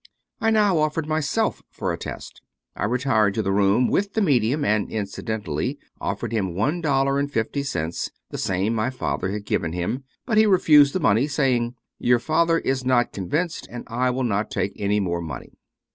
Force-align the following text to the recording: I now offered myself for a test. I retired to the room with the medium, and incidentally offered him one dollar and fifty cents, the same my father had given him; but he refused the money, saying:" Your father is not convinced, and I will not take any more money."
I 0.39 0.49
now 0.49 0.79
offered 0.79 1.05
myself 1.05 1.61
for 1.69 1.93
a 1.93 1.97
test. 1.99 2.41
I 2.75 2.85
retired 2.85 3.35
to 3.35 3.43
the 3.43 3.51
room 3.51 3.87
with 3.87 4.13
the 4.13 4.21
medium, 4.23 4.65
and 4.65 4.89
incidentally 4.89 5.77
offered 5.99 6.31
him 6.33 6.55
one 6.55 6.81
dollar 6.81 7.19
and 7.19 7.31
fifty 7.31 7.61
cents, 7.61 8.09
the 8.31 8.39
same 8.39 8.73
my 8.73 8.89
father 8.89 9.29
had 9.31 9.45
given 9.45 9.73
him; 9.73 10.03
but 10.25 10.39
he 10.39 10.47
refused 10.47 10.93
the 10.95 10.99
money, 10.99 11.27
saying:" 11.27 11.75
Your 11.99 12.17
father 12.17 12.57
is 12.57 12.83
not 12.83 13.13
convinced, 13.13 13.67
and 13.69 13.83
I 13.85 14.09
will 14.09 14.23
not 14.23 14.49
take 14.49 14.73
any 14.75 14.99
more 14.99 15.21
money." 15.21 15.53